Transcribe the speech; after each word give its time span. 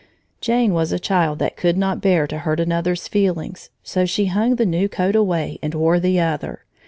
Jane 0.39 0.73
was 0.73 0.91
a 0.91 0.97
child 0.97 1.37
that 1.37 1.55
could 1.55 1.77
not 1.77 2.01
bear 2.01 2.25
to 2.25 2.39
hurt 2.39 2.59
another's 2.59 3.07
feelings, 3.07 3.69
so 3.83 4.03
she 4.03 4.25
hung 4.25 4.55
the 4.55 4.65
new 4.65 4.89
coat 4.89 5.15
away 5.15 5.59
and 5.61 5.75
wore 5.75 5.99
the 5.99 6.19
other. 6.19 6.65